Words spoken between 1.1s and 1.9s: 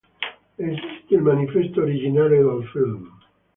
il manifesto